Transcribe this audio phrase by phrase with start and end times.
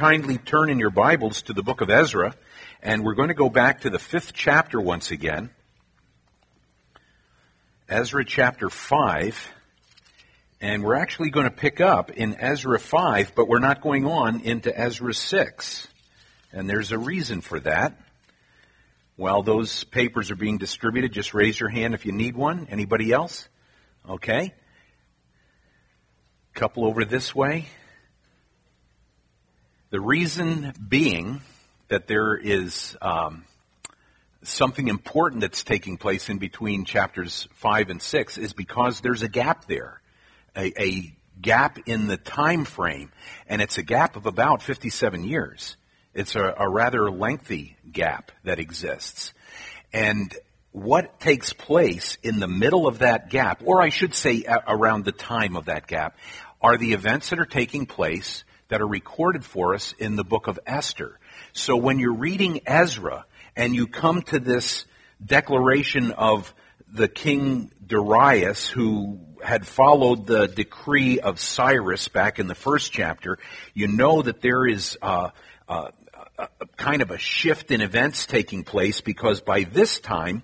[0.00, 2.34] kindly turn in your Bibles to the book of Ezra,
[2.82, 5.50] and we're going to go back to the fifth chapter once again.
[7.86, 9.52] Ezra chapter 5.
[10.62, 14.40] And we're actually going to pick up in Ezra 5, but we're not going on
[14.40, 15.88] into Ezra 6.
[16.50, 18.00] And there's a reason for that.
[19.16, 22.68] While those papers are being distributed, just raise your hand if you need one.
[22.70, 23.50] Anybody else?
[24.08, 24.54] Okay.
[26.54, 27.66] Couple over this way.
[29.90, 31.40] The reason being
[31.88, 33.44] that there is um,
[34.44, 39.28] something important that's taking place in between chapters 5 and 6 is because there's a
[39.28, 40.00] gap there.
[40.56, 41.12] A, a
[41.42, 43.10] gap in the time frame,
[43.48, 45.76] and it's a gap of about 57 years.
[46.14, 49.32] It's a, a rather lengthy gap that exists.
[49.92, 50.32] And
[50.70, 55.10] what takes place in the middle of that gap, or I should say around the
[55.10, 56.16] time of that gap,
[56.62, 60.46] are the events that are taking place that are recorded for us in the book
[60.46, 61.18] of Esther.
[61.52, 64.86] So when you're reading Ezra and you come to this
[65.24, 66.54] declaration of
[66.90, 73.38] the king Darius who had followed the decree of Cyrus back in the first chapter,
[73.74, 75.30] you know that there is uh,
[75.68, 75.90] uh,
[76.38, 80.42] a, kind of a shift in events taking place because by this time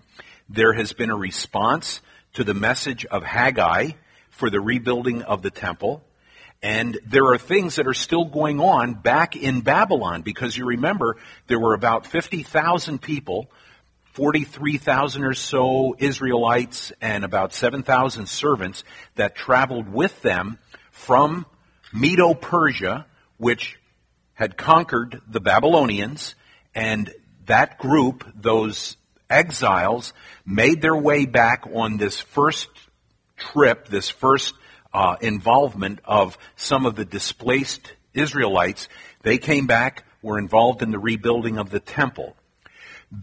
[0.48, 2.00] there has been a response
[2.34, 3.90] to the message of Haggai
[4.30, 6.02] for the rebuilding of the temple.
[6.62, 11.16] And there are things that are still going on back in Babylon because you remember
[11.46, 13.50] there were about 50,000 people,
[14.14, 18.84] 43,000 or so Israelites, and about 7,000 servants
[19.16, 20.58] that traveled with them
[20.90, 21.46] from
[21.92, 23.78] Medo Persia, which
[24.34, 26.34] had conquered the Babylonians,
[26.74, 27.12] and
[27.46, 28.96] that group, those
[29.30, 30.12] exiles,
[30.44, 32.68] made their way back on this first
[33.36, 34.54] trip, this first
[34.96, 38.88] uh, involvement of some of the displaced Israelites.
[39.20, 42.34] They came back, were involved in the rebuilding of the temple.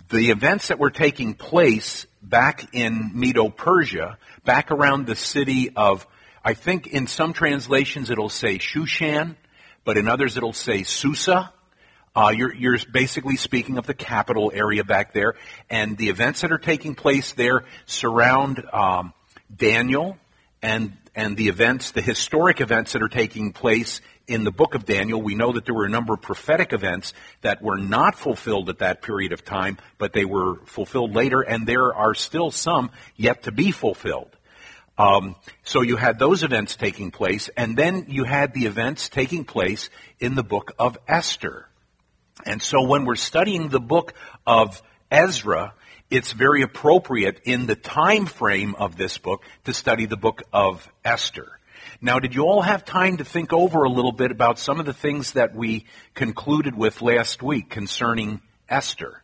[0.10, 6.06] The events that were taking place back in Medo Persia, back around the city of,
[6.46, 9.36] I think in some translations it'll say Shushan,
[9.84, 11.52] but in others it'll say Susa.
[12.16, 15.34] Uh, you're, you're, basically speaking of the capital area back there,
[15.72, 19.12] and the events that are taking place there surround um,
[19.56, 20.20] Daniel
[20.64, 24.86] and and the events, the historic events that are taking place in the book of
[24.86, 25.22] Daniel.
[25.22, 28.80] We know that there were a number of prophetic events that were not fulfilled at
[28.80, 33.44] that period of time, but they were fulfilled later, and there are still some yet
[33.44, 34.36] to be fulfilled.
[34.98, 39.44] Um, so you had those events taking place, and then you had the events taking
[39.44, 41.68] place in the book of Esther.
[42.46, 44.14] And so when we're studying the book
[44.48, 44.82] of
[45.12, 45.74] Ezra,
[46.14, 50.88] it's very appropriate in the time frame of this book to study the book of
[51.04, 51.60] Esther.
[52.02, 54.86] Now, did you all have time to think over a little bit about some of
[54.86, 59.24] the things that we concluded with last week concerning Esther?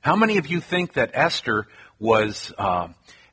[0.00, 1.66] How many of you think that Esther
[1.98, 2.86] was uh,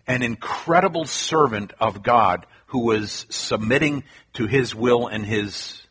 [0.07, 5.83] an incredible servant of God who was submitting to his will and his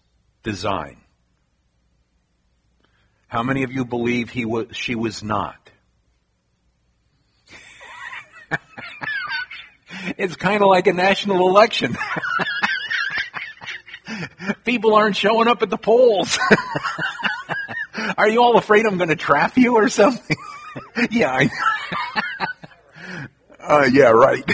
[0.42, 0.96] design?
[3.28, 5.63] How many of you believe he was, she was not?
[10.16, 11.96] It's kind of like a national election.
[14.64, 16.38] People aren't showing up at the polls.
[18.18, 20.36] Are you all afraid I'm going to trap you or something?
[21.10, 21.50] yeah, I,
[23.60, 24.44] uh, yeah, right.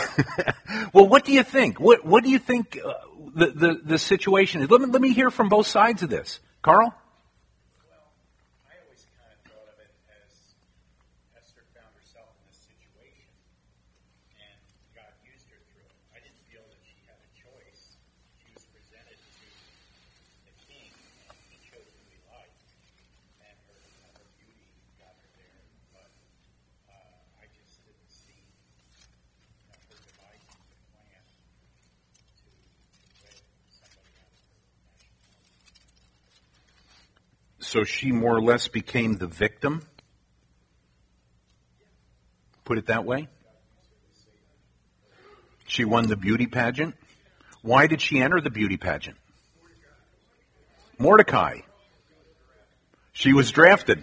[0.93, 1.81] well, what do you think?
[1.81, 2.93] What What do you think uh,
[3.35, 4.71] the, the the situation is?
[4.71, 6.95] Let me let me hear from both sides of this, Carl.
[37.71, 39.83] So she more or less became the victim?
[42.65, 43.29] Put it that way?
[45.69, 46.97] She won the beauty pageant?
[47.63, 49.19] Why did she enter the beauty pageant?
[50.99, 51.59] Mordecai.
[53.13, 54.03] She was drafted.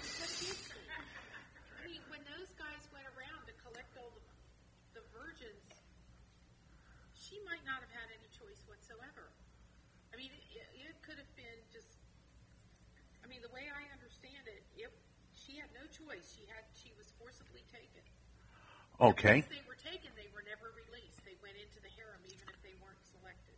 [19.18, 19.42] Okay.
[19.42, 21.26] Once they were taken, they were never released.
[21.26, 23.58] They went into the harem even if they weren't selected.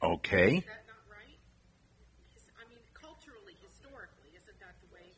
[0.00, 0.56] Okay.
[0.56, 1.36] Is that not right?
[2.56, 5.12] I mean, culturally, historically, isn't that the way?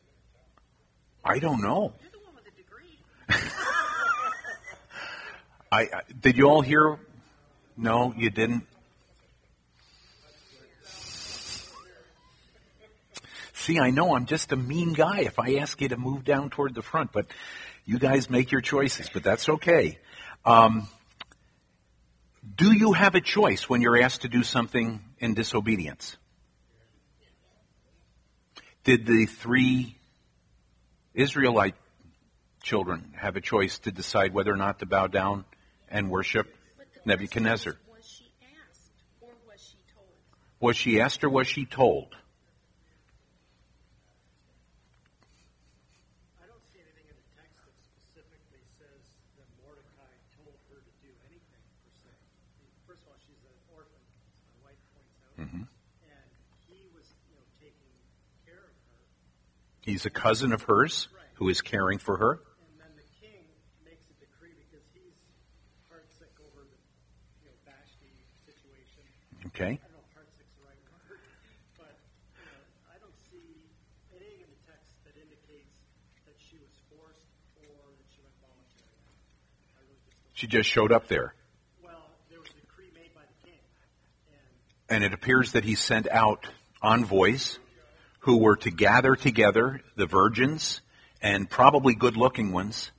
[1.25, 1.95] I don't know.
[2.03, 2.99] You're the one with a degree.
[5.71, 6.99] I, I did you all hear?
[7.77, 8.67] No, you didn't.
[13.55, 16.51] See, I know I'm just a mean guy if I ask you to move down
[16.51, 17.27] toward the front, but
[17.85, 19.99] you guys make your choices, but that's okay.
[20.45, 20.89] Um,
[22.57, 26.17] do you have a choice when you're asked to do something in disobedience?
[28.85, 29.97] Did the three
[31.15, 31.77] Israelite
[32.63, 35.45] children have a choice to decide whether or not to bow down
[35.89, 36.53] and worship
[37.05, 37.77] Nebuchadnezzar?
[37.91, 38.91] Was she asked
[39.21, 40.09] or was she told?
[40.61, 42.15] Was she asked or was she told?
[46.43, 49.03] I don't see anything in the text that specifically says
[49.39, 52.11] that Mordecai told her to do anything per se.
[52.11, 54.03] I mean, First of all, she's an orphan,
[54.35, 55.65] as my wife points out, Mm-hmm.
[55.67, 56.29] and
[56.71, 57.91] he was, you know, taking
[58.47, 58.99] care of her.
[59.83, 62.39] He's a cousin of hers who is caring for her.
[62.39, 63.43] And then the king
[63.83, 65.19] makes a decree because he's
[65.91, 66.79] heartsick over the,
[67.43, 68.15] you know, Vashti
[68.47, 69.03] situation.
[69.51, 69.75] Okay.
[69.75, 71.19] I don't know if heartsick's the right word,
[71.83, 71.99] but
[72.39, 72.63] you know,
[72.95, 73.43] I don't see
[74.15, 75.75] anything in the text that indicates
[76.31, 77.27] that she was forced
[77.59, 79.03] or that she went voluntary.
[79.75, 80.39] I really just don't.
[80.39, 81.35] She just showed up there.
[81.83, 83.59] Well, there was a decree made by the king,
[84.31, 86.47] and And it appears that he sent out
[86.79, 87.59] envoys
[88.23, 90.81] who were to gather together the virgins
[91.21, 92.93] and probably good looking ones.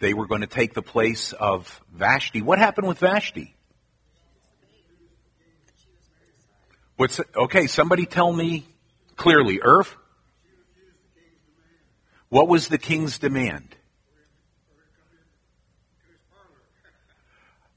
[0.00, 2.40] They were going to take the place of Vashti.
[2.40, 3.54] What happened with Vashti?
[6.96, 7.66] What's okay?
[7.66, 8.66] Somebody tell me
[9.16, 9.96] clearly, Irv.
[12.28, 13.74] What was the king's demand?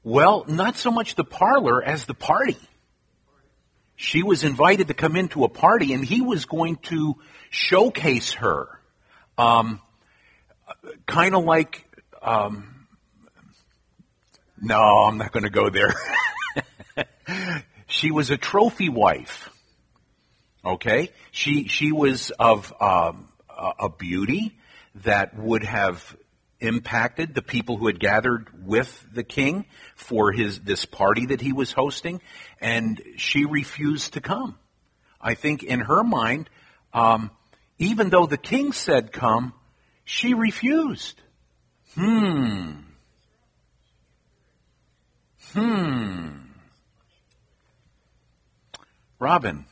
[0.04, 2.58] Well, not so much the parlor as the party.
[3.96, 7.16] She was invited to come into a party, and he was going to
[7.50, 8.68] showcase her,
[9.38, 9.80] um,
[11.06, 11.84] kind of like.
[12.20, 12.86] Um,
[14.60, 15.94] no, I'm not going to go there.
[17.86, 19.50] she was a trophy wife.
[20.64, 24.56] Okay, she she was of um, a a beauty
[24.96, 26.16] that would have
[26.62, 29.66] impacted the people who had gathered with the king
[29.96, 32.20] for his this party that he was hosting,
[32.60, 34.56] and she refused to come.
[35.20, 36.48] I think in her mind,
[36.94, 37.30] um,
[37.78, 39.52] even though the king said come,
[40.04, 41.20] she refused.
[41.94, 42.72] Hmm.
[45.52, 46.28] Hmm.
[49.18, 49.66] Robin.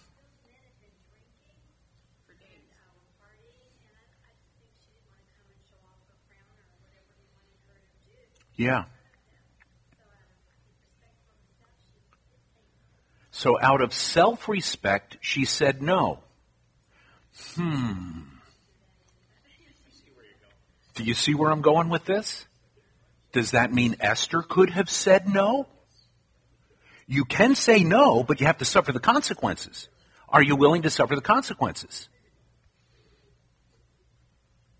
[8.56, 8.84] Yeah.
[13.30, 16.18] So out of self-respect, she said no.
[17.54, 18.20] Hmm.
[20.94, 22.44] Do you see where I'm going with this?
[23.32, 25.66] Does that mean Esther could have said no?
[27.06, 29.88] You can say no, but you have to suffer the consequences.
[30.28, 32.08] Are you willing to suffer the consequences?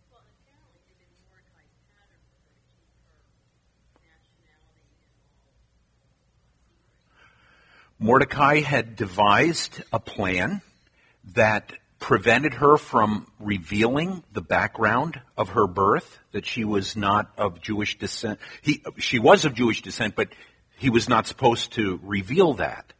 [0.06, 2.62] Well, apparently it had been Mordecai's pattern for her to
[3.66, 5.40] keep her nationality and
[7.88, 10.62] all Mordecai had devised a plan
[11.34, 17.60] that prevented her from revealing the background of her birth, that she was not of
[17.60, 18.40] Jewish descent.
[18.62, 20.28] He, she was of Jewish descent, but
[20.78, 22.94] he was not supposed to reveal that.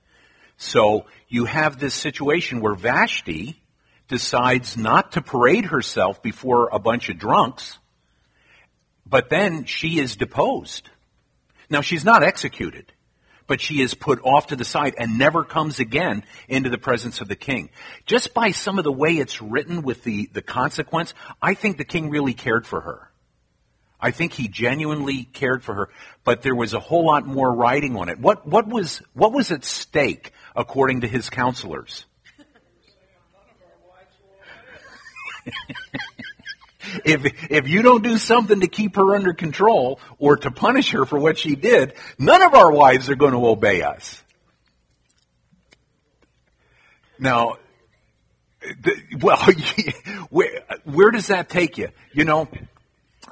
[0.59, 3.59] So you have this situation where Vashti
[4.07, 7.79] decides not to parade herself before a bunch of drunks,
[9.07, 10.91] but then she is deposed.
[11.71, 12.93] Now she's not executed,
[13.51, 17.21] but she is put off to the side and never comes again into the presence
[17.21, 17.69] of the king.
[18.07, 21.85] Just by some of the way it's written with the, the consequence, I think the
[21.85, 23.11] king really cared for her.
[24.01, 25.89] I think he genuinely cared for her,
[26.23, 28.21] but there was a whole lot more writing on it.
[28.21, 32.07] What, what was, what was at stake according to his counselors?
[37.05, 41.05] if, if you don't do something to keep her under control or to punish her
[41.05, 44.23] for what she did, none of our wives are going to obey us.
[47.19, 47.59] Now,
[49.21, 49.39] well,
[50.31, 51.89] where, where does that take you?
[52.13, 52.49] You know,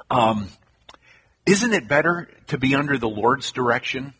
[0.09, 0.49] um,
[1.45, 4.13] isn't it better to be under the Lord's direction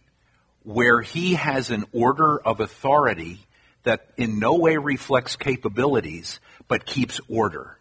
[0.64, 3.40] where He has an order of authority
[3.84, 7.78] that in no way reflects capabilities but keeps order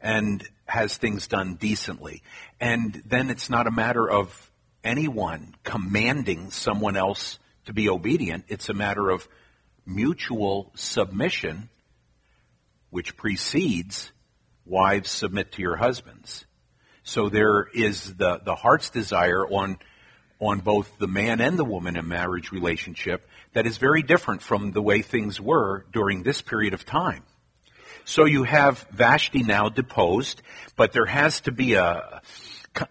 [0.00, 2.22] and has things done decently?
[2.60, 4.50] And then it's not a matter of
[4.84, 9.26] anyone commanding someone else to be obedient, it's a matter of
[9.84, 11.68] mutual submission
[12.90, 14.12] which precedes
[14.64, 16.44] wives submit to your husbands.
[17.02, 19.78] So there is the, the heart's desire on,
[20.40, 24.72] on both the man and the woman in marriage relationship that is very different from
[24.72, 27.22] the way things were during this period of time.
[28.08, 30.40] So you have Vashti now deposed,
[30.76, 32.22] but there has to be a,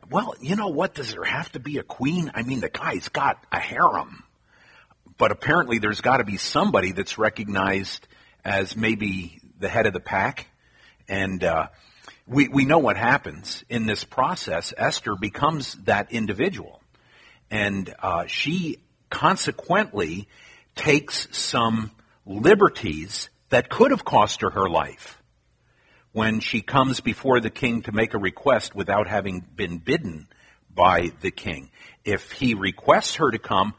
[0.09, 0.93] well, you know what?
[0.93, 2.31] Does there have to be a queen?
[2.35, 4.25] I mean, the guy's got a harem.
[5.17, 8.05] But apparently there's got to be somebody that's recognized
[8.43, 10.47] as maybe the head of the pack.
[11.07, 11.67] And uh,
[12.27, 14.73] we, we know what happens in this process.
[14.75, 16.81] Esther becomes that individual.
[17.49, 18.79] And uh, she
[19.09, 20.27] consequently
[20.75, 21.91] takes some
[22.25, 25.21] liberties that could have cost her her life
[26.11, 30.27] when she comes before the king to make a request without having been bidden
[30.73, 31.69] by the king.
[32.05, 33.73] If he requests her to come,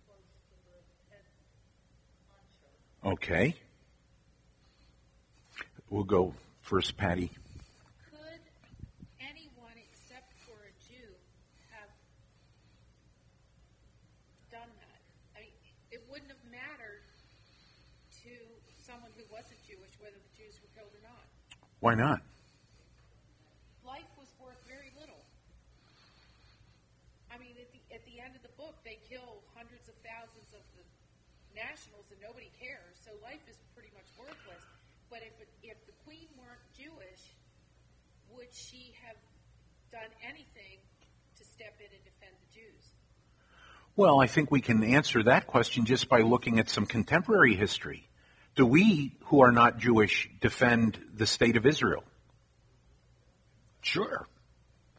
[0.06, 0.56] close to
[1.00, 1.24] the head
[2.28, 3.14] honcho.
[3.14, 3.56] Okay.
[5.90, 7.32] We'll go first, Patty.
[8.12, 8.44] Could
[9.18, 11.10] anyone except for a Jew
[11.74, 11.90] have
[14.52, 15.02] done that?
[15.34, 15.54] I mean,
[15.90, 17.02] it wouldn't have mattered
[18.22, 18.32] to
[18.86, 21.26] someone who wasn't Jewish whether the Jews were killed or not.
[21.80, 22.20] Why not?
[23.88, 25.24] Life was worth very little.
[27.32, 30.52] I mean, at the, at the end of the book, they kill hundreds of thousands
[30.52, 30.84] of the
[31.56, 34.64] nationals and nobody cares, so life is pretty much worthless.
[35.08, 37.24] But if, it, if the queen weren't Jewish,
[38.36, 39.16] would she have
[39.92, 40.84] done anything
[41.40, 42.84] to step in and defend the Jews?
[43.96, 48.09] Well, I think we can answer that question just by looking at some contemporary history.
[48.60, 52.04] Do we, who are not Jewish, defend the state of Israel?
[53.80, 54.28] Sure.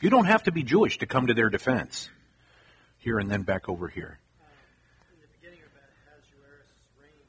[0.00, 2.08] You don't have to be Jewish to come to their defense.
[3.04, 4.16] Here and then back over here.
[5.12, 7.28] In the beginning of Ahasuerus' reign,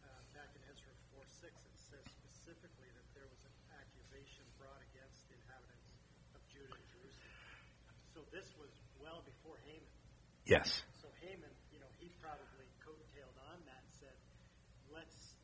[0.00, 4.80] uh, back in Ezra 4 6, it says specifically that there was an accusation brought
[4.96, 5.92] against the inhabitants
[6.32, 7.36] of Judah and Jerusalem.
[8.16, 9.92] So this was well before Haman.
[10.48, 10.88] Yes.
[11.04, 14.16] So Haman, you know, he probably coattailed on that and said,
[14.88, 15.36] let's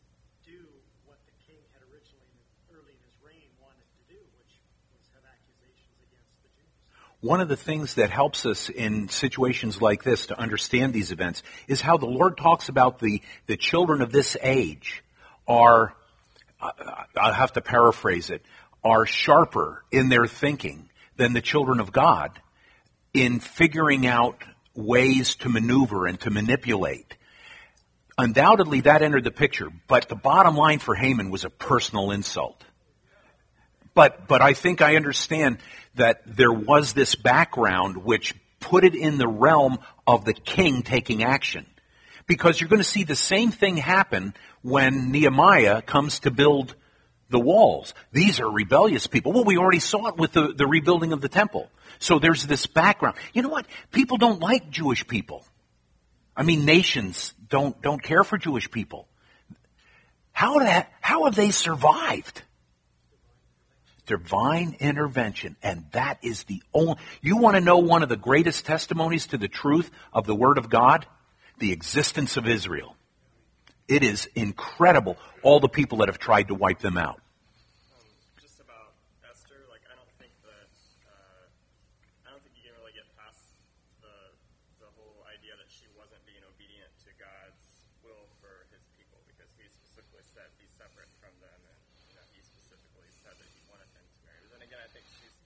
[0.47, 0.63] do
[1.03, 2.39] what the king had originally,
[2.71, 4.63] early in his reign, wanted to do, which
[4.95, 6.71] was have accusations against the Jews.
[7.27, 11.43] One of the things that helps us in situations like this to understand these events
[11.67, 15.03] is how the Lord talks about the, the children of this age
[15.49, 15.93] are,
[16.63, 16.71] uh,
[17.17, 18.43] I'll have to paraphrase it,
[18.85, 22.31] are sharper in their thinking than the children of God
[23.13, 24.45] in figuring out
[24.77, 27.17] ways to maneuver and to manipulate.
[28.17, 32.63] Undoubtedly that entered the picture, but the bottom line for Haman was a personal insult.
[33.97, 35.57] But, but I think I understand
[35.95, 41.25] that there was this background which put it in the realm of the king taking
[41.25, 41.65] action.
[42.27, 46.75] Because you're going to see the same thing happen when Nehemiah comes to build
[47.31, 47.95] the walls.
[48.13, 49.33] These are rebellious people.
[49.33, 51.71] Well, we already saw it with the, the rebuilding of the temple.
[51.99, 53.17] So there's this background.
[53.33, 53.67] You know what?
[53.93, 55.43] People don't like Jewish people.
[56.37, 59.09] I mean, nations don't, don't care for Jewish people.
[60.33, 62.43] How, that, how have they survived?
[64.07, 65.57] Divine intervention.
[65.63, 69.39] And that is the only, you want to know one of the greatest testimonies to
[69.39, 71.07] the truth of the Word of God?
[71.59, 72.97] The existence of Israel.
[73.89, 77.23] It is incredible, all the people that have tried to wipe them out.
[78.43, 80.69] just about Esther, like I don't think that
[81.07, 81.47] uh,
[82.27, 83.39] I don't think you can really get past
[84.03, 84.15] the
[84.83, 87.63] the whole idea that she wasn't being obedient to God's
[88.03, 91.79] will for His people because He specifically said be separate from them, and
[92.11, 94.43] you know, He specifically said that He wanted them to marry.
[94.51, 95.37] But then again, I think she's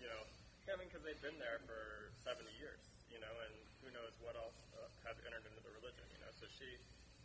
[0.00, 0.22] you know,
[0.70, 4.36] I mean, because they'd been there for 70 years, you know, and who knows what
[4.36, 6.30] else uh, had entered into the religion, you know.
[6.36, 6.76] So she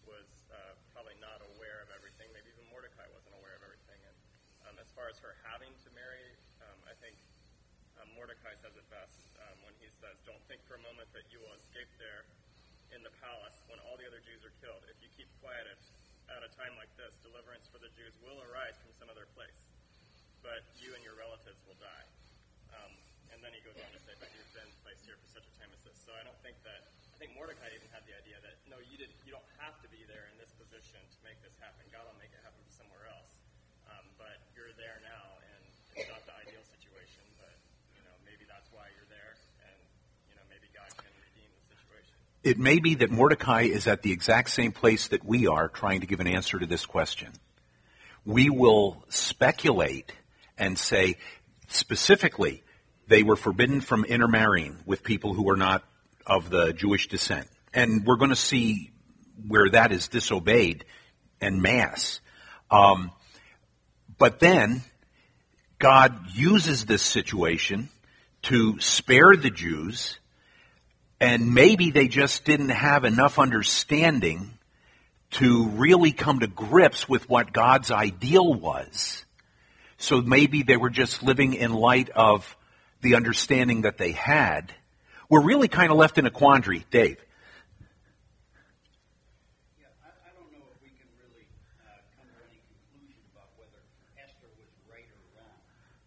[0.08, 2.32] was uh, probably not aware of everything.
[2.32, 4.00] Maybe even Mordecai wasn't aware of everything.
[4.08, 4.16] And
[4.72, 7.20] um, as far as her having to marry, um, I think
[8.00, 11.28] um, Mordecai says it best um, when he says, "Don't think for a moment that
[11.36, 12.24] you will escape there
[12.96, 14.88] in the palace when all the other Jews are killed.
[14.88, 15.82] If you keep quiet at,
[16.40, 19.60] at a time like this, deliverance for the Jews will arise from some other place,
[20.40, 22.08] but you and your relatives will die."
[22.72, 22.96] Um,
[23.36, 25.54] and then he goes on to say, "But you've been placed here for such a
[25.60, 26.88] time as this." So I don't think that.
[27.16, 29.08] I think Mordecai even had the idea that no, you did.
[29.24, 31.88] You don't have to be there in this position to make this happen.
[31.96, 33.32] God will make it happen somewhere else.
[33.88, 35.60] Um, but you're there now, and
[35.96, 37.24] it's not the ideal situation.
[37.40, 37.56] But
[37.96, 39.80] you know, maybe that's why you're there, and
[40.28, 42.20] you know, maybe God can redeem the situation.
[42.44, 46.04] It may be that Mordecai is at the exact same place that we are trying
[46.04, 47.32] to give an answer to this question.
[48.28, 50.12] We will speculate
[50.60, 51.16] and say,
[51.72, 52.64] specifically,
[53.08, 55.84] they were forbidden from intermarrying with people who were not
[56.28, 57.48] of the Jewish descent.
[57.76, 58.92] And we're going to see
[59.48, 60.86] where that is disobeyed
[61.42, 62.22] en masse.
[62.72, 63.12] Um,
[64.18, 64.82] but then
[65.78, 67.90] God uses this situation
[68.44, 70.18] to spare the Jews,
[71.20, 74.58] and maybe they just didn't have enough understanding
[75.32, 79.26] to really come to grips with what God's ideal was.
[79.98, 82.56] So maybe they were just living in light of
[83.02, 84.74] the understanding that they had.
[85.30, 87.18] We're really kind of left in a quandary, Dave.
[89.80, 91.48] Yeah, I, I don't know if we can really
[91.82, 93.82] uh, come to any conclusion about whether
[94.20, 95.58] Esther was right or wrong.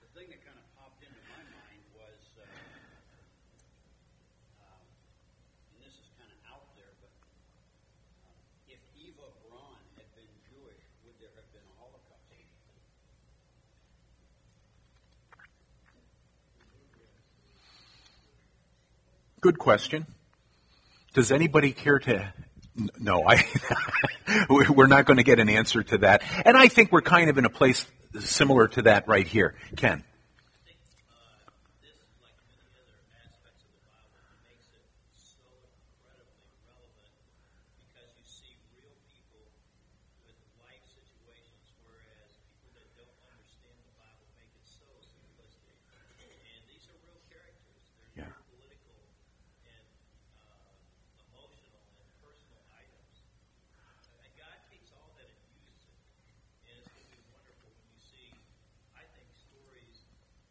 [0.05, 2.47] The thing that kind of popped into my mind was, uh,
[4.63, 4.85] um,
[5.75, 10.83] and this is kind of out there, but uh, if Eva Braun had been Jewish,
[11.21, 12.25] there been a Holocaust?
[19.41, 20.07] Good question.
[21.15, 22.33] Does anybody care to?
[22.99, 23.45] No, I.
[24.51, 26.23] we're not going to get an answer to that.
[26.45, 27.87] And I think we're kind of in a place
[28.21, 29.55] similar to that right here.
[29.77, 30.05] Ken.
[30.67, 30.79] think
[31.11, 31.51] uh,
[31.83, 34.15] this, like many other aspects of the Bible,
[34.47, 34.87] makes it
[35.19, 37.11] so incredibly relevant
[37.83, 39.43] because you see real people
[40.23, 42.31] with life situations, whereas
[42.63, 45.75] people that don't understand the Bible make it so simplistic.
[46.23, 47.83] And these are real characters.
[48.15, 48.31] They're Yeah.
[48.31, 48.99] not political
[49.67, 49.87] and
[50.47, 50.79] uh,
[51.35, 53.27] emotional and personal items.
[54.23, 55.99] And God takes all that and uses it.
[56.69, 58.29] And it's going to be wonderful when you see,
[58.95, 60.03] I think, stories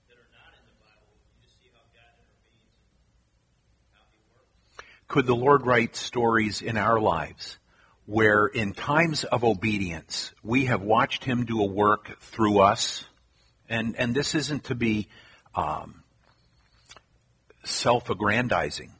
[0.08, 1.12] that are not in the Bible.
[1.36, 4.56] You just see how God intervenes and how He works.
[5.08, 7.58] Could the Lord write stories in our lives
[8.06, 13.06] where, in times of obedience, we have watched Him do a work through us?
[13.70, 15.08] And, and this isn't to be
[15.56, 16.04] um,
[17.64, 18.92] self aggrandizing,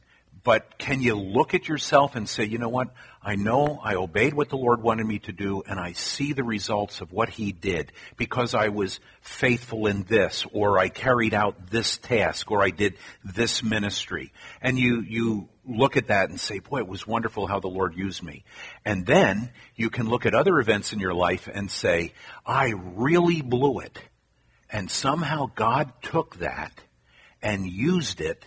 [0.48, 2.88] but can you look at yourself and say, you know what?
[3.22, 6.42] I know I obeyed what the Lord wanted me to do, and I see the
[6.42, 11.66] results of what He did because I was faithful in this, or I carried out
[11.70, 14.32] this task, or I did this ministry.
[14.62, 17.94] And you, you look at that and say, boy, it was wonderful how the Lord
[17.94, 18.42] used me.
[18.86, 22.14] And then you can look at other events in your life and say,
[22.46, 23.98] I really blew it.
[24.72, 26.72] And somehow God took that
[27.42, 28.46] and used it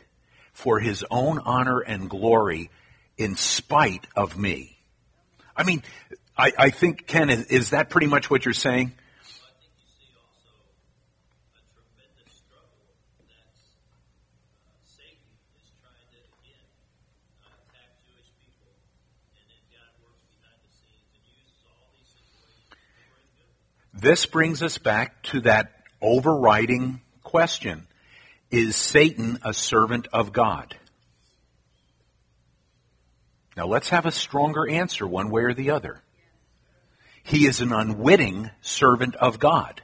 [0.61, 2.69] for his own honor and glory
[3.17, 4.77] in spite of me.
[5.57, 5.81] I mean,
[6.37, 8.93] I, I think, Ken, is, is that pretty much what you're saying?
[8.93, 10.77] Well, I think you see also a
[11.73, 12.93] tremendous struggle
[13.25, 13.49] that
[14.61, 16.69] uh, Satan is trying to, again,
[17.41, 18.69] attack Jewish people.
[19.33, 23.97] And then God works behind the scenes and uses all these situations for his good.
[23.97, 27.87] This brings us back to that overriding question.
[28.51, 30.75] Is Satan a servant of God?
[33.55, 36.01] Now let's have a stronger answer one way or the other.
[37.23, 39.81] He is an unwitting servant of God.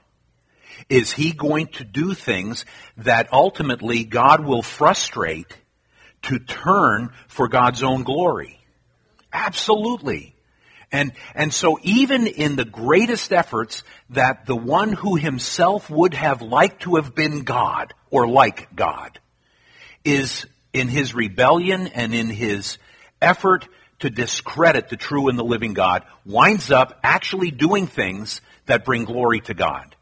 [0.90, 2.66] Is he going to do things
[2.98, 5.58] that ultimately God will frustrate
[6.24, 8.60] to turn for God's own glory?
[9.32, 10.36] Absolutely.
[10.92, 16.42] And, and so even in the greatest efforts that the one who himself would have
[16.42, 19.20] liked to have been God or like God
[20.06, 22.78] is in his rebellion and in his
[23.22, 23.68] effort
[24.00, 29.06] to discredit the true and the living God winds up actually doing things that bring
[29.06, 29.96] glory to God.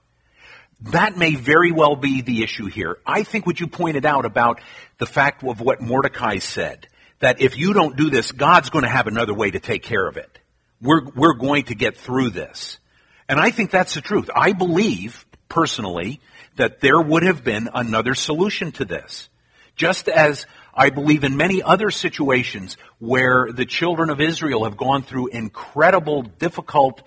[0.91, 2.97] That may very well be the issue here.
[3.05, 4.59] I think what you pointed out about
[4.97, 6.87] the fact of what Mordecai said,
[7.19, 10.05] that if you don't do this, God's going to have another way to take care
[10.05, 10.37] of it.
[10.85, 12.79] We're, we're going to get through this.
[13.27, 14.29] And I think that's the truth.
[14.35, 16.21] I believe personally
[16.57, 19.29] that there would have been another solution to this.
[19.75, 25.03] Just as I believe in many other situations where the children of Israel have gone
[25.03, 27.01] through incredible, difficult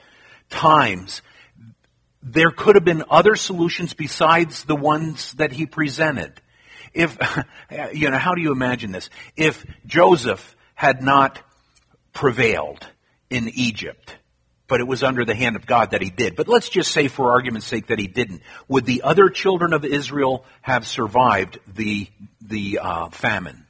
[0.50, 1.22] times,
[2.22, 6.32] there could have been other solutions besides the ones that he presented.
[6.92, 7.16] If,
[7.94, 9.08] you know, how do you imagine this?
[9.36, 11.40] If Joseph had not
[12.12, 12.86] prevailed
[13.30, 14.16] in Egypt,
[14.66, 16.36] but it was under the hand of God that he did.
[16.36, 18.42] But let's just say, for argument's sake, that he didn't.
[18.68, 22.08] Would the other children of Israel have survived the
[22.40, 23.66] the uh, famine?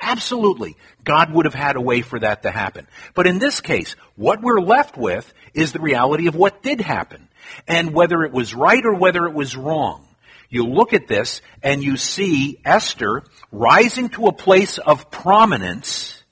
[0.00, 0.76] Absolutely.
[1.04, 2.88] God would have had a way for that to happen.
[3.14, 7.28] But in this case, what we're left with is the reality of what did happen.
[7.68, 10.06] And whether it was right or whether it was wrong.
[10.48, 16.22] You look at this and you see Esther rising to a place of prominence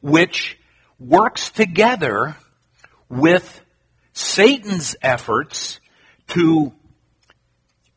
[0.00, 0.57] which
[0.98, 2.36] works together
[3.08, 3.60] with
[4.12, 5.80] Satan's efforts
[6.28, 6.72] to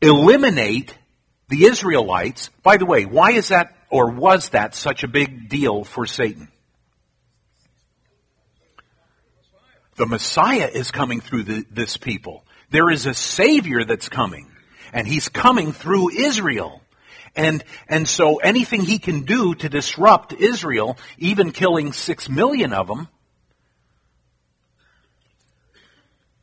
[0.00, 0.96] eliminate
[1.48, 2.50] the Israelites.
[2.62, 6.48] By the way, why is that or was that such a big deal for Satan?
[9.96, 12.44] The Messiah is coming through the, this people.
[12.70, 14.50] There is a Savior that's coming,
[14.92, 16.80] and He's coming through Israel.
[17.34, 22.88] And, and so anything he can do to disrupt Israel, even killing six million of
[22.88, 23.08] them,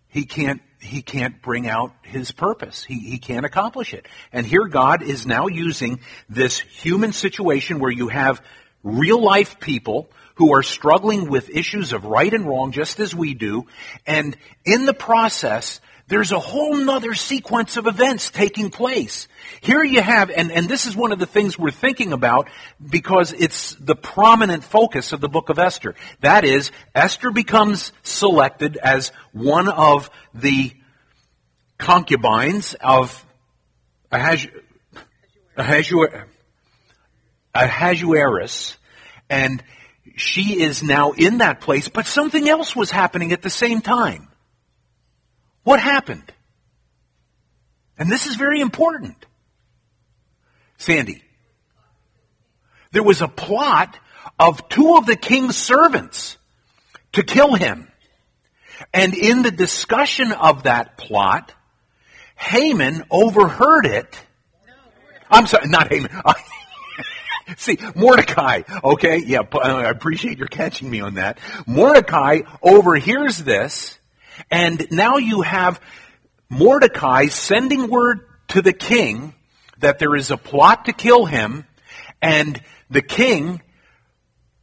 [0.07, 2.83] he can't he can't bring out his purpose.
[2.83, 4.07] He, he can't accomplish it.
[4.31, 5.99] And here God is now using
[6.29, 8.41] this human situation where you have
[8.81, 13.33] real life people who are struggling with issues of right and wrong just as we
[13.33, 13.67] do.
[14.07, 19.27] And in the process, there's a whole nother sequence of events taking place.
[19.61, 22.49] Here you have, and, and this is one of the things we're thinking about
[22.83, 25.93] because it's the prominent focus of the book of Esther.
[26.21, 30.71] That is, Esther becomes selected as one of the
[31.77, 33.23] concubines of
[34.11, 34.63] Ahasuerus,
[37.53, 38.77] Ahasuerus,
[39.29, 39.63] and
[40.15, 44.28] she is now in that place, but something else was happening at the same time.
[45.69, 46.23] What happened?
[47.99, 49.23] And this is very important.
[50.79, 51.21] Sandy.
[52.91, 53.95] There was a plot
[54.39, 56.37] of two of the king's servants
[57.11, 57.87] to kill him.
[58.95, 61.53] And in the discussion of that plot,
[62.35, 64.19] Haman overheard it.
[65.29, 66.09] I'm sorry, not Haman.
[67.57, 71.37] See, Mordecai, okay, yeah, uh, I appreciate your catching me on that.
[71.67, 73.98] Mordecai overhears this
[74.49, 75.79] and now you have
[76.49, 79.33] Mordecai sending word to the king
[79.79, 81.65] that there is a plot to kill him,
[82.21, 83.61] and the king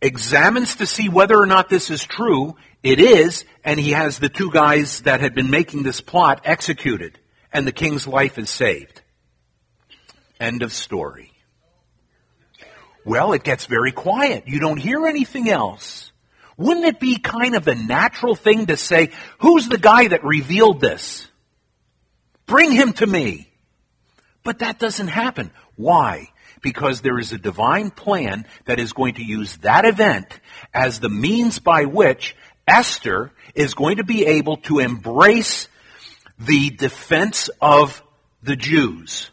[0.02, 2.56] examines to see whether or not this is true.
[2.82, 7.18] It is, and he has the two guys that had been making this plot executed,
[7.52, 9.00] and the king's life is saved.
[10.38, 11.32] End of story.
[13.04, 14.44] Well, it gets very quiet.
[14.46, 16.12] You don't hear anything else.
[16.56, 20.80] Wouldn't it be kind of the natural thing to say, who's the guy that revealed
[20.80, 21.26] this?
[22.46, 23.52] Bring him to me.
[24.42, 25.50] But that doesn't happen.
[25.74, 26.30] Why?
[26.62, 30.26] Because there is a divine plan that is going to use that event
[30.72, 32.34] as the means by which
[32.66, 35.68] Esther is going to be able to embrace
[36.38, 38.02] the defense of
[38.42, 39.30] the Jews.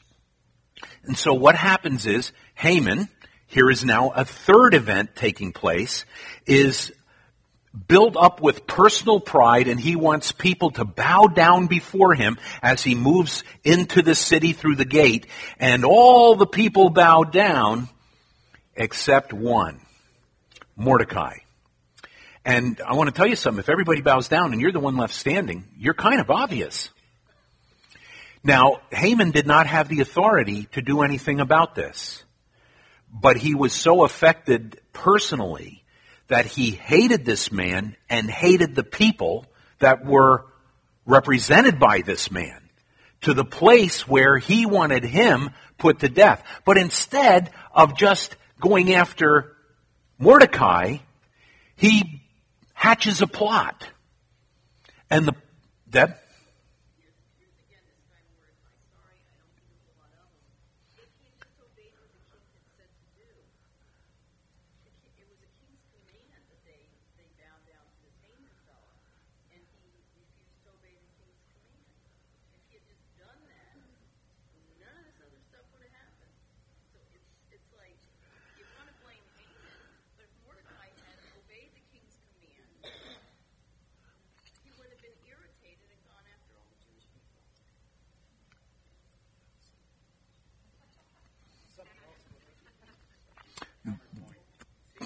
[1.05, 3.09] And so what happens is Haman,
[3.45, 6.05] here is now a third event taking place,
[6.45, 6.91] is
[7.87, 12.83] built up with personal pride and he wants people to bow down before him as
[12.83, 15.27] he moves into the city through the gate.
[15.59, 17.89] And all the people bow down
[18.75, 19.79] except one
[20.75, 21.37] Mordecai.
[22.45, 23.59] And I want to tell you something.
[23.59, 26.89] If everybody bows down and you're the one left standing you're kind of obvious.
[28.43, 32.23] Now Haman did not have the authority to do anything about this
[33.13, 35.82] but he was so affected personally
[36.27, 39.45] that he hated this man and hated the people
[39.79, 40.45] that were
[41.05, 42.69] represented by this man
[43.21, 46.43] to the place where he wanted him put to death.
[46.65, 49.55] But instead of just going after
[50.17, 50.97] Mordecai,
[51.75, 52.21] he
[52.73, 53.87] hatches a plot.
[55.09, 55.35] And the,
[55.89, 56.15] Deb?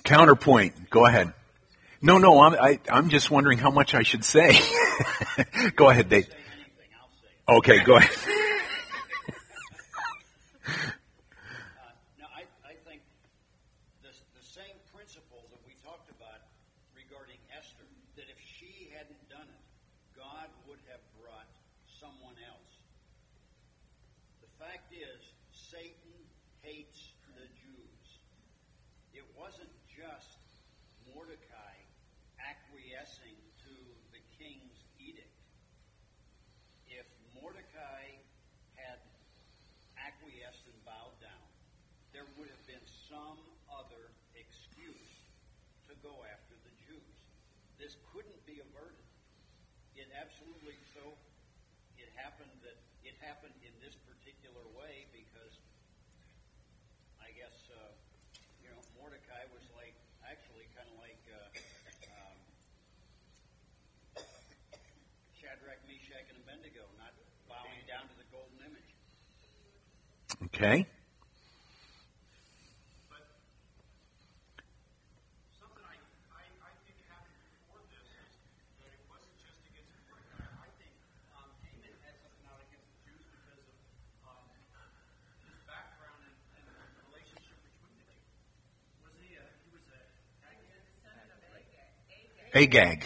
[0.08, 0.90] Counterpoint.
[0.90, 1.34] Go ahead.
[2.02, 4.58] No, no, I'm, I, I'm just wondering how much I should say.
[5.76, 6.32] go ahead, Dave.
[6.32, 7.58] Say anything, I'll say it.
[7.58, 8.16] Okay, go ahead.
[10.64, 13.04] Uh, no, I, I think
[14.00, 16.40] the, the same principle that we talked about
[16.96, 17.84] regarding Esther,
[18.16, 19.64] that if she hadn't done it,
[20.16, 21.52] God would have brought
[22.00, 22.72] someone else.
[24.40, 25.20] The fact is,
[25.52, 26.16] Satan
[26.64, 28.08] hates the Jews.
[29.12, 29.68] It wasn't
[29.98, 30.38] just
[31.10, 31.74] Mordecai
[32.38, 33.34] acquiescing
[33.66, 33.74] to
[34.14, 35.34] the king's edict.
[36.86, 38.22] If Mordecai
[38.78, 39.02] had
[39.98, 41.50] acquiesced and bowed down,
[42.14, 43.42] there would have been some
[43.74, 45.10] other excuse
[45.90, 47.18] to go after the Jews.
[47.82, 49.02] This couldn't be averted.
[49.98, 51.14] It absolutely so.
[51.98, 55.54] It happened that it happened in this particular way because
[57.22, 57.94] I guess uh,
[58.62, 59.94] you know Mordecai was like
[60.26, 61.50] actually kind of like uh,
[62.18, 62.38] um,
[65.38, 67.14] Shadrach, Meshach, and Abednego, not
[67.48, 68.92] bowing down to the golden image.
[70.52, 70.86] Okay.
[75.58, 75.98] Something I,
[76.36, 78.32] I, I think happened before this is
[78.84, 80.46] that it wasn't just against Mordecai.
[80.62, 80.94] I think
[81.34, 83.78] um, Haman had something out against the Jews because of
[84.30, 84.46] um,
[85.48, 88.22] his background and, and the relationship between the two.
[89.02, 90.00] Was he a, he was a
[90.46, 90.68] Agag.
[90.68, 92.46] So there's some background there against the Jews more than just uh, Mordecai bringing that
[92.46, 93.04] up, that he was angry with the Jews and after the Jews.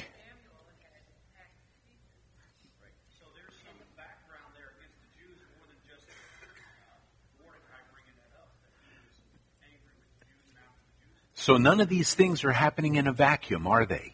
[11.34, 14.14] So none of these things are happening in a vacuum, are they?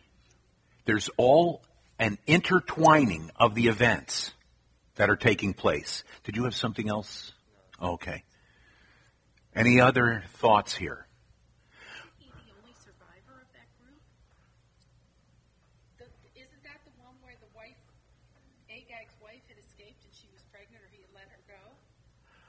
[0.86, 1.62] There's all
[2.00, 4.32] an intertwining of the events
[4.96, 6.06] that are taking place.
[6.24, 7.34] Did you have something else?
[7.82, 8.24] Okay.
[9.54, 11.06] Any other thoughts here?
[12.18, 14.00] he the only survivor of that group?
[16.00, 16.08] The,
[16.40, 17.76] isn't that the one where the wife,
[18.72, 21.64] Agag's wife, had escaped and she was pregnant, or he had let her go,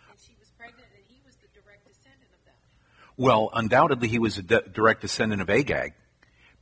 [0.06, 2.60] and she was pregnant, and he was the direct descendant of them.
[3.18, 5.92] Well, undoubtedly he was a d- direct descendant of Agag,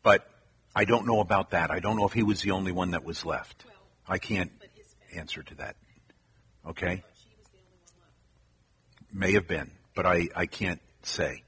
[0.02, 0.26] but
[0.74, 1.70] I don't know about that.
[1.70, 3.64] I don't know if he was the only one that was left.
[3.66, 3.74] Well,
[4.08, 5.76] I can't but his family, answer to that.
[6.66, 7.02] Okay?
[7.04, 9.14] but she was the only one left.
[9.14, 11.42] May have been, but I, I can't say.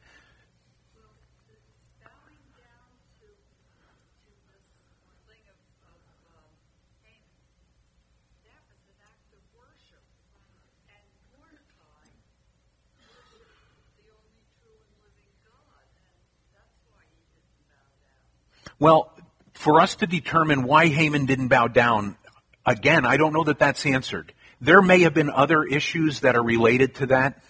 [2.05, 6.01] bowing down to, to this thing of, of
[6.37, 6.53] um,
[7.05, 7.49] Haman,
[8.44, 10.05] that was an act of worship.
[10.88, 12.12] And Mordecai
[13.09, 13.57] worshipped
[13.99, 16.16] the only true and living God, and
[16.55, 18.67] that's why he didn't bow down.
[18.78, 19.12] Well,
[19.54, 22.16] for us to determine why Haman didn't bow down,
[22.64, 24.32] again, I don't know that that's answered.
[24.60, 27.42] There may have been other issues that are related to that.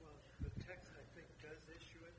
[0.00, 0.12] Well,
[0.44, 2.16] the text, I think, does issue it,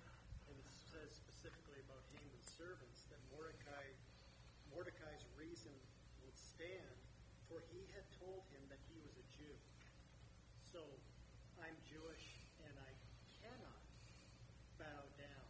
[0.50, 3.86] and it says specifically about Haman's servants that Mordecai,
[4.74, 5.74] Mordecai's reason
[6.26, 6.94] would stand,
[7.50, 9.54] for he had told him that he was a Jew.
[10.74, 10.82] So,
[11.62, 12.26] I'm Jewish,
[12.66, 12.92] and I
[13.46, 13.82] cannot
[14.82, 15.50] bow down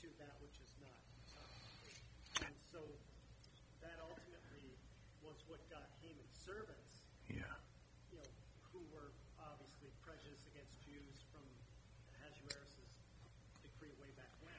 [0.00, 0.96] to that which is not
[1.36, 2.48] God.
[2.48, 2.80] And so,
[3.84, 4.64] that ultimately
[5.20, 7.44] was what got Haman's servants Yeah.
[8.12, 8.30] you know,
[8.72, 11.42] who were obviously prejudiced against Jews from
[12.14, 12.86] Ahasuerus'
[13.64, 14.54] decree way back when.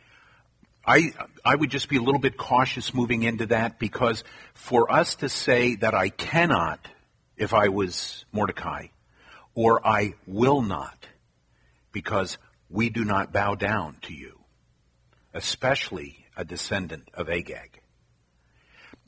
[0.88, 4.24] I, I would just be a little bit cautious moving into that because
[4.54, 6.80] for us to say that I cannot,
[7.36, 8.88] if I was Mordecai,
[9.54, 11.06] or I will not,
[11.92, 12.38] because
[12.70, 14.40] we do not bow down to you,
[15.34, 17.82] especially a descendant of Agag.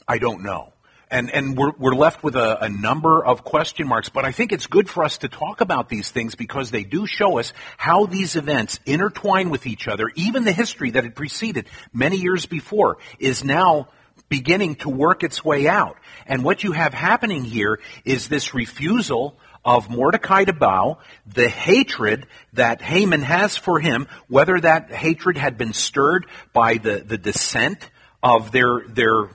[0.05, 0.73] I don't know.
[1.11, 4.51] And, and we're, we're left with a, a number of question marks, but I think
[4.51, 8.05] it's good for us to talk about these things because they do show us how
[8.05, 10.11] these events intertwine with each other.
[10.15, 13.89] Even the history that had preceded many years before is now
[14.29, 15.97] beginning to work its way out.
[16.27, 22.27] And what you have happening here is this refusal of Mordecai to bow, the hatred
[22.53, 27.89] that Haman has for him, whether that hatred had been stirred by the, the descent
[28.21, 29.31] of their, their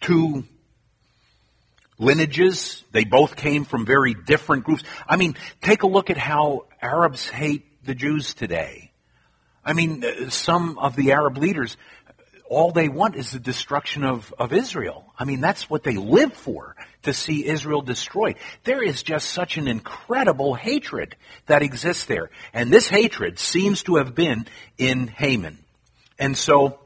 [0.00, 0.44] two
[1.98, 2.84] lineages.
[2.92, 4.84] They both came from very different groups.
[5.08, 8.90] I mean, take a look at how Arabs hate the Jews today.
[9.64, 11.76] I mean, uh, some of the Arab leaders,
[12.48, 15.04] all they want is the destruction of, of Israel.
[15.18, 18.36] I mean, that's what they live for, to see Israel destroyed.
[18.64, 22.30] There is just such an incredible hatred that exists there.
[22.52, 24.46] And this hatred seems to have been
[24.78, 25.58] in Haman.
[26.18, 26.78] And so,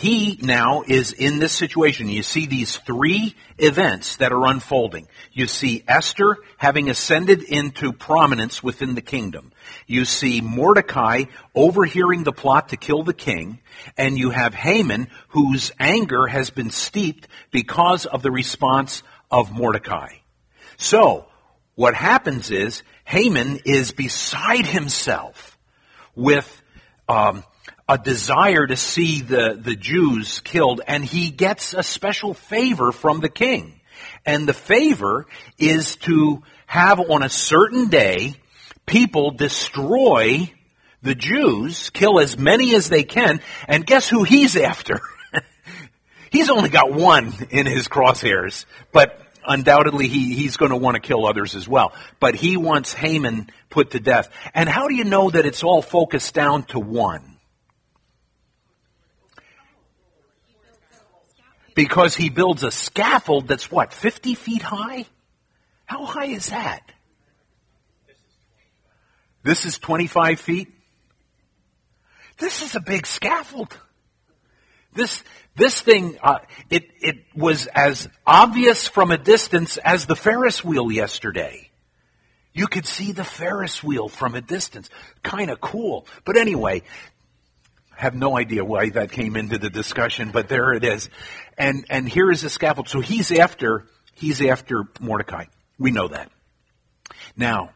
[0.00, 2.08] he now is in this situation.
[2.08, 5.06] You see these three events that are unfolding.
[5.30, 9.52] You see Esther having ascended into prominence within the kingdom.
[9.86, 13.60] You see Mordecai overhearing the plot to kill the king.
[13.98, 20.14] And you have Haman, whose anger has been steeped because of the response of Mordecai.
[20.78, 21.26] So,
[21.74, 25.58] what happens is Haman is beside himself
[26.14, 26.62] with
[27.06, 27.44] um,
[27.90, 33.18] a desire to see the, the Jews killed, and he gets a special favor from
[33.18, 33.80] the king.
[34.24, 35.26] And the favor
[35.58, 38.36] is to have on a certain day
[38.86, 40.52] people destroy
[41.02, 45.00] the Jews, kill as many as they can, and guess who he's after?
[46.30, 51.00] he's only got one in his crosshairs, but undoubtedly he, he's going to want to
[51.00, 51.92] kill others as well.
[52.20, 54.28] But he wants Haman put to death.
[54.54, 57.29] And how do you know that it's all focused down to one?
[61.80, 65.06] Because he builds a scaffold that's what, 50 feet high?
[65.86, 66.82] How high is that?
[69.42, 70.68] This is 25 feet?
[72.36, 73.74] This is a big scaffold.
[74.92, 75.24] This,
[75.56, 80.92] this thing, uh, it, it was as obvious from a distance as the Ferris wheel
[80.92, 81.70] yesterday.
[82.52, 84.90] You could see the Ferris wheel from a distance.
[85.22, 86.06] Kind of cool.
[86.26, 86.82] But anyway,
[88.00, 91.10] have no idea why that came into the discussion, but there it is.
[91.58, 92.88] And, and here is the scaffold.
[92.88, 93.84] So he's after,
[94.14, 95.44] he's after Mordecai.
[95.78, 96.32] We know that.
[97.36, 97.72] Now,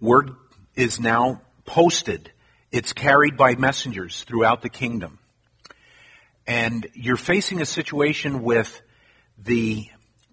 [0.00, 0.32] word
[0.74, 2.32] is now posted.
[2.72, 5.20] It's carried by messengers throughout the kingdom.
[6.48, 8.82] And you're facing a situation with
[9.38, 9.88] the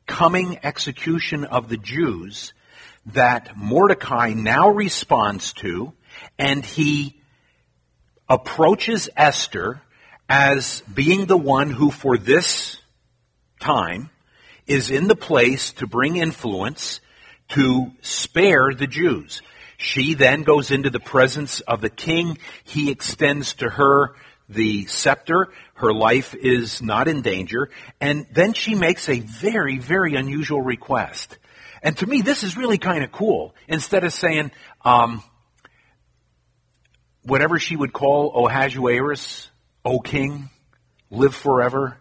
[0.07, 2.53] coming execution of the Jews
[3.05, 5.93] that Mordecai now responds to,
[6.39, 7.20] and he
[8.31, 9.81] approaches Esther
[10.29, 12.77] as being the one who, for this
[13.59, 14.09] time,
[14.65, 17.01] is in the place to bring influence
[17.49, 19.41] to spare the Jews.
[19.75, 22.37] She then goes into the presence of the king.
[22.63, 24.15] He extends to her
[24.47, 25.49] the scepter.
[25.73, 27.69] Her life is not in danger.
[27.99, 31.37] And then she makes a very, very unusual request.
[31.83, 33.53] And to me, this is really kind of cool.
[33.67, 34.51] Instead of saying,
[34.85, 35.21] um,
[37.23, 39.49] whatever she would call Ahasuerus,
[39.83, 40.49] O king,
[41.09, 41.97] live forever,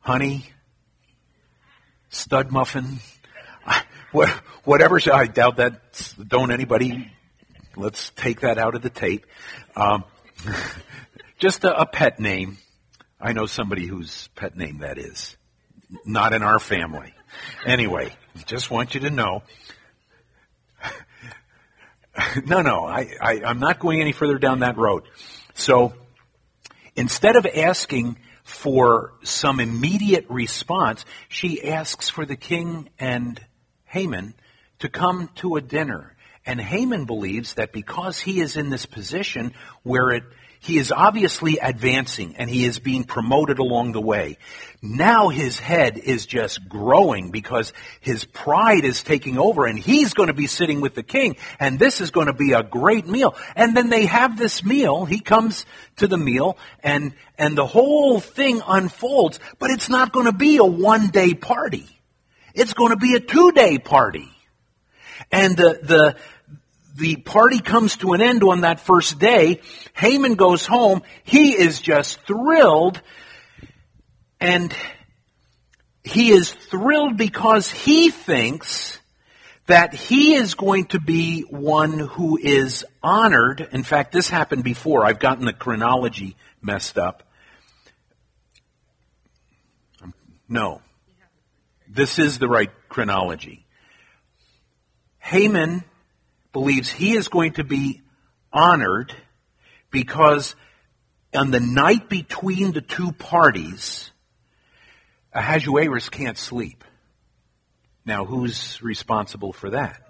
[0.00, 0.44] honey,
[2.08, 2.98] stud muffin,
[4.64, 5.00] whatever.
[5.12, 5.80] I doubt that.
[6.26, 7.10] Don't anybody.
[7.76, 9.26] Let's take that out of the tape.
[9.76, 10.04] Um,
[11.38, 12.58] just a, a pet name.
[13.20, 15.36] I know somebody whose pet name that is.
[16.04, 17.14] Not in our family.
[17.64, 18.14] Anyway,
[18.46, 19.42] just want you to know.
[22.46, 25.04] no, no, I, I, I'm not going any further down that road.
[25.54, 25.94] So
[26.94, 33.40] instead of asking for some immediate response, she asks for the king and
[33.84, 34.34] Haman
[34.80, 36.14] to come to a dinner.
[36.44, 40.24] And Haman believes that because he is in this position where it,
[40.62, 44.38] he is obviously advancing and he is being promoted along the way.
[44.80, 50.28] Now his head is just growing because his pride is taking over and he's going
[50.28, 53.34] to be sitting with the king and this is going to be a great meal.
[53.56, 55.04] And then they have this meal.
[55.04, 60.26] He comes to the meal and, and the whole thing unfolds, but it's not going
[60.26, 61.88] to be a one day party.
[62.54, 64.28] It's going to be a two day party.
[65.32, 66.16] And the, the,
[66.94, 69.60] the party comes to an end on that first day.
[69.94, 71.02] Haman goes home.
[71.24, 73.00] He is just thrilled.
[74.40, 74.74] And
[76.04, 78.98] he is thrilled because he thinks
[79.66, 83.68] that he is going to be one who is honored.
[83.72, 85.04] In fact, this happened before.
[85.04, 87.22] I've gotten the chronology messed up.
[90.48, 90.82] No.
[91.88, 93.64] This is the right chronology.
[95.18, 95.84] Haman
[96.52, 98.02] believes he is going to be
[98.52, 99.14] honored
[99.90, 100.54] because
[101.34, 104.10] on the night between the two parties,
[105.32, 106.84] Ahasuerus can't sleep.
[108.04, 110.02] Now, who's responsible for that?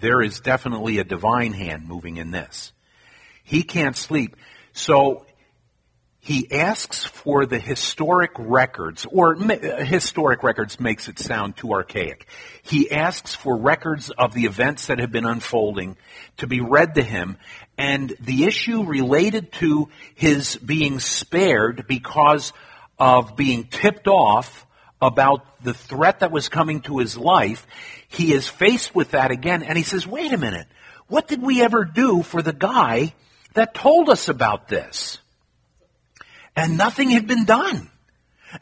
[0.00, 2.72] There is definitely a divine hand moving in this.
[3.42, 4.36] He can't sleep.
[4.72, 5.26] So
[6.26, 12.26] he asks for the historic records, or historic records makes it sound too archaic.
[12.62, 15.96] He asks for records of the events that have been unfolding
[16.38, 17.36] to be read to him,
[17.78, 22.52] and the issue related to his being spared because
[22.98, 24.66] of being tipped off
[25.00, 27.68] about the threat that was coming to his life,
[28.08, 30.66] he is faced with that again, and he says, wait a minute,
[31.06, 33.14] what did we ever do for the guy
[33.54, 35.20] that told us about this?
[36.56, 37.90] And nothing had been done.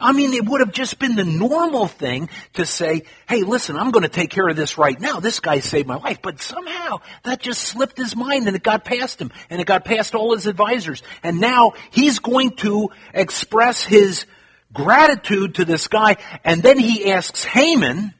[0.00, 3.90] I mean, it would have just been the normal thing to say, hey, listen, I'm
[3.90, 5.20] going to take care of this right now.
[5.20, 6.20] This guy saved my life.
[6.22, 9.84] But somehow that just slipped his mind and it got past him and it got
[9.84, 11.02] past all his advisors.
[11.22, 14.26] And now he's going to express his
[14.72, 16.16] gratitude to this guy.
[16.44, 18.14] And then he asks Haman,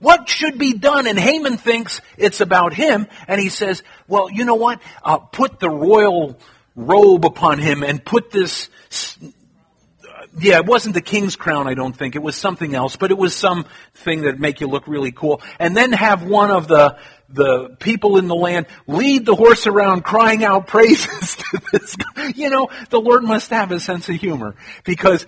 [0.00, 1.06] what should be done?
[1.06, 3.06] And Haman thinks it's about him.
[3.28, 4.80] And he says, well, you know what?
[5.02, 6.38] Uh, put the royal
[6.76, 8.68] robe upon him and put this
[10.36, 12.16] yeah, it wasn't the king's crown, I don't think.
[12.16, 15.40] It was something else, but it was something that make you look really cool.
[15.60, 16.96] And then have one of the
[17.28, 22.32] the people in the land lead the horse around crying out praises to this guy.
[22.34, 25.26] You know, the Lord must have a sense of humor because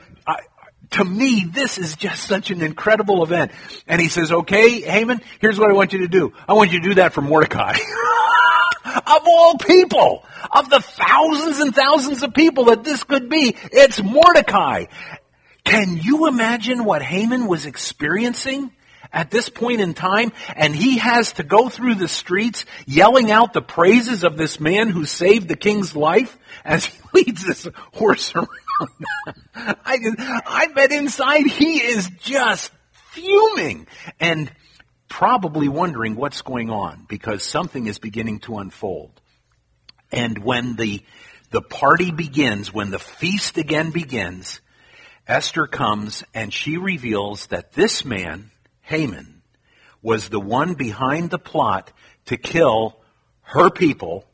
[0.91, 3.53] to me, this is just such an incredible event.
[3.87, 6.33] And he says, okay, Haman, here's what I want you to do.
[6.49, 7.77] I want you to do that for Mordecai.
[8.87, 14.03] of all people, of the thousands and thousands of people that this could be, it's
[14.03, 14.87] Mordecai.
[15.65, 18.71] Can you imagine what Haman was experiencing
[19.13, 20.33] at this point in time?
[20.55, 24.89] And he has to go through the streets yelling out the praises of this man
[24.89, 28.49] who saved the king's life as he leads this horse around.
[29.55, 29.99] I,
[30.47, 32.71] I bet inside he is just
[33.11, 33.87] fuming.
[34.21, 34.53] And
[35.09, 39.21] probably wondering what's going on because something is beginning to unfold.
[40.13, 41.03] And when the,
[41.51, 44.61] the party begins, when the feast again begins,
[45.27, 48.51] Esther comes and she reveals that this man,
[48.83, 49.43] Haman,
[50.03, 51.93] was the one behind the plot
[52.27, 53.01] to kill
[53.43, 54.25] her people,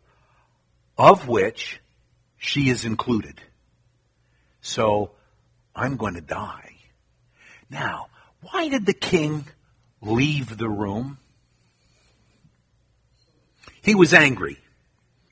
[0.99, 1.81] of which
[2.37, 3.41] she is included.
[4.61, 5.13] So
[5.75, 6.77] I'm going to die.
[7.71, 8.09] Now,
[8.43, 9.47] why did the king
[10.03, 11.19] leave the room.
[13.83, 14.59] He was angry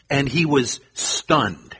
[0.09, 1.77] and he was stunned.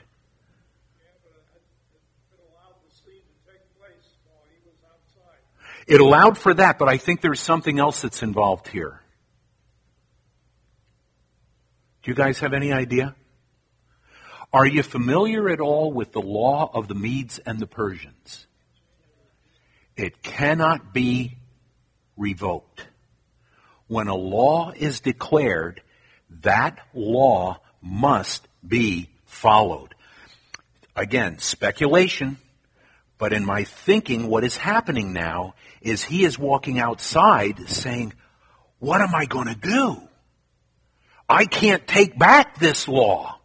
[5.87, 9.01] It allowed for that, but I think there's something else that's involved here.
[12.03, 13.15] Do you guys have any idea?
[14.53, 18.47] Are you familiar at all with the law of the Medes and the Persians?
[19.97, 21.37] It cannot be
[22.21, 22.85] revoked.
[23.87, 25.81] When a law is declared,
[26.41, 29.95] that law must be followed.
[30.95, 32.37] Again, speculation,
[33.17, 38.13] but in my thinking, what is happening now is he is walking outside saying,
[38.79, 40.01] What am I going to do?
[41.27, 43.40] I can't take back this law.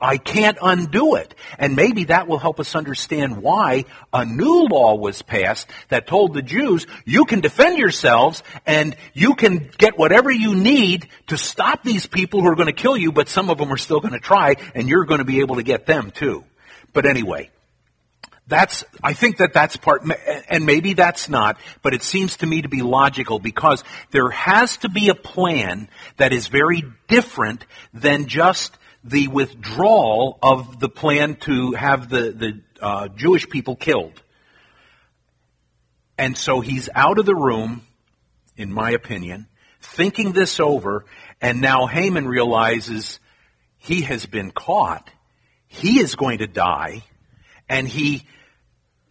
[0.00, 1.34] I can't undo it.
[1.58, 6.32] And maybe that will help us understand why a new law was passed that told
[6.32, 11.82] the Jews, you can defend yourselves and you can get whatever you need to stop
[11.82, 14.14] these people who are going to kill you, but some of them are still going
[14.14, 16.44] to try and you're going to be able to get them too.
[16.92, 17.50] But anyway,
[18.46, 20.02] that's, I think that that's part,
[20.48, 24.78] and maybe that's not, but it seems to me to be logical because there has
[24.78, 31.36] to be a plan that is very different than just the withdrawal of the plan
[31.36, 34.22] to have the, the uh, Jewish people killed.
[36.18, 37.82] And so he's out of the room,
[38.56, 39.46] in my opinion,
[39.80, 41.06] thinking this over,
[41.40, 43.18] and now Haman realizes
[43.78, 45.08] he has been caught.
[45.66, 47.02] He is going to die,
[47.68, 48.26] and he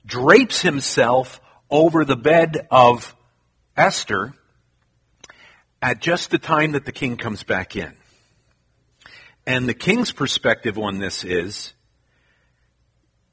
[0.05, 3.15] drapes himself over the bed of
[3.75, 4.33] Esther
[5.81, 7.93] at just the time that the king comes back in.
[9.45, 11.73] And the king's perspective on this is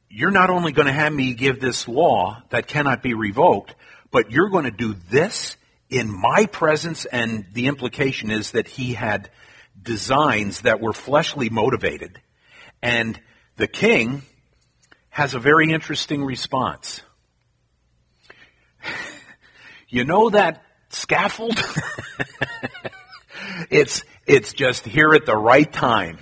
[0.08, 3.74] you're not only going to have me give this law that cannot be revoked,
[4.10, 5.56] but you're going to do this
[5.90, 7.04] in my presence.
[7.04, 9.30] And the implication is that he had
[9.80, 12.20] designs that were fleshly motivated.
[12.82, 13.20] And
[13.56, 14.22] the king
[15.10, 17.02] has a very interesting response.
[19.88, 21.58] you know that scaffold?
[23.70, 26.18] it's, it's just here at the right time.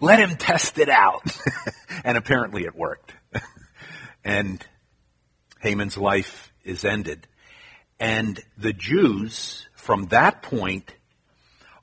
[0.00, 1.22] Let him test it out.
[2.04, 3.12] and apparently it worked.
[4.24, 4.64] and
[5.60, 7.26] Haman's life is ended.
[7.98, 10.92] And the Jews, from that point,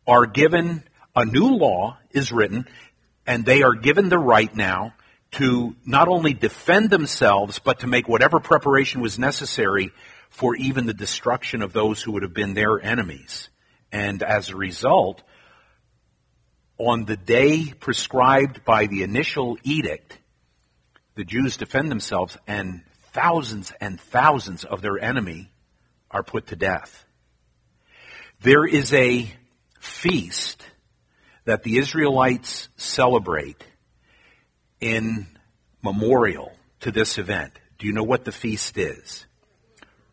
[0.06, 0.84] are given
[1.16, 2.68] a new law is written,
[3.26, 4.94] and they are given the right now
[5.32, 9.92] to not only defend themselves, but to make whatever preparation was necessary
[10.30, 13.50] for even the destruction of those who would have been their enemies.
[13.92, 15.22] And as a result,
[16.80, 20.18] on the day prescribed by the initial edict,
[21.16, 25.52] the Jews defend themselves and thousands and thousands of their enemy
[26.10, 27.06] are put to death.
[28.42, 29.32] There is a
[29.80, 30.64] feast
[31.44, 33.62] that the Israelites celebrate
[34.80, 35.28] in
[35.84, 37.54] memorial to this event.
[37.78, 39.26] Do you know what the feast is?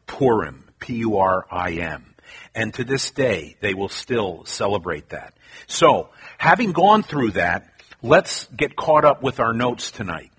[0.06, 2.14] Purim, P-U-R-I-M.
[2.54, 5.34] And to this day, they will still celebrate that.
[5.66, 7.68] So, having gone through that,
[8.02, 10.30] let's get caught up with our notes tonight.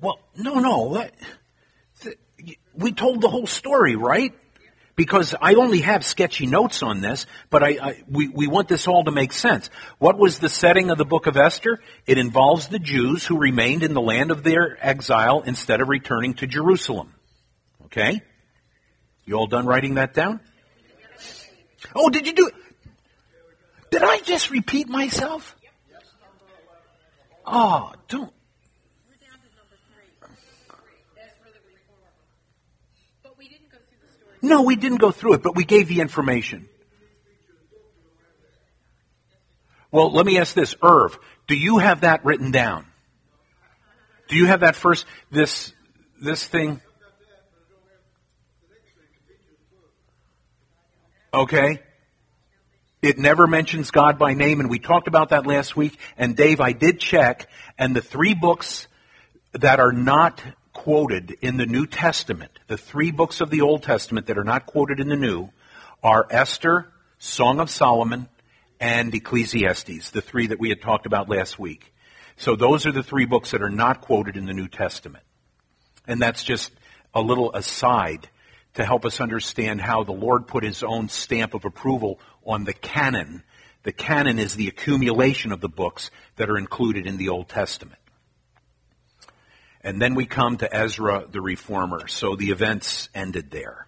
[0.00, 1.04] Well, no, no.
[2.74, 4.32] We told the whole story, right?
[4.94, 8.88] Because I only have sketchy notes on this, but I, I we, we want this
[8.88, 9.70] all to make sense.
[9.98, 11.78] What was the setting of the book of Esther?
[12.06, 16.34] It involves the Jews who remained in the land of their exile instead of returning
[16.34, 17.14] to Jerusalem.
[17.84, 18.20] Okay?
[19.24, 20.40] You all done writing that down?
[21.94, 22.50] Oh, did you do
[23.90, 25.56] Did I just repeat myself?
[27.46, 28.32] Oh, don't.
[29.08, 30.28] We're down to number three.
[31.16, 32.10] Ezra the reformer.
[33.22, 34.36] But we didn't go through the story.
[34.42, 36.68] No, we didn't go through it, but we gave the information.
[39.90, 42.84] Well, let me ask this, Irv, do you have that written down?
[44.28, 45.72] Do you have that first, this,
[46.20, 46.82] this thing?
[51.32, 51.80] Okay.
[53.00, 55.98] It never mentions God by name, and we talked about that last week.
[56.16, 58.88] And Dave, I did check, and the three books
[59.52, 60.42] that are not
[60.72, 64.66] quoted in the New Testament, the three books of the Old Testament that are not
[64.66, 65.50] quoted in the New,
[66.02, 66.88] are Esther,
[67.18, 68.28] Song of Solomon,
[68.80, 71.92] and Ecclesiastes, the three that we had talked about last week.
[72.36, 75.24] So those are the three books that are not quoted in the New Testament.
[76.06, 76.72] And that's just
[77.14, 78.28] a little aside
[78.74, 82.72] to help us understand how the Lord put his own stamp of approval on the
[82.72, 83.44] canon.
[83.84, 88.00] The canon is the accumulation of the books that are included in the Old Testament.
[89.82, 92.08] And then we come to Ezra the reformer.
[92.08, 93.86] So the events ended there.